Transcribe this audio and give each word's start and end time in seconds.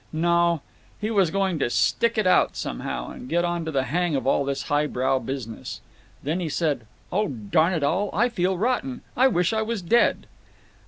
No! 0.11 0.61
He 0.99 1.11
was 1.11 1.29
going 1.29 1.59
to 1.59 1.69
"stick 1.69 2.17
it 2.17 2.25
out 2.25 2.55
somehow, 2.55 3.11
and 3.11 3.29
get 3.29 3.45
onto 3.45 3.69
the 3.69 3.83
hang 3.83 4.15
of 4.15 4.25
all 4.25 4.43
this 4.43 4.63
highbrow 4.63 5.19
business." 5.19 5.79
Then 6.23 6.39
he 6.39 6.49
said: 6.49 6.87
"Oh, 7.11 7.27
darn 7.27 7.73
it 7.73 7.83
all. 7.83 8.09
I 8.11 8.27
feel 8.27 8.57
rotten. 8.57 9.01
I 9.15 9.27
wish 9.27 9.53
I 9.53 9.61
was 9.61 9.83
dead!" 9.83 10.25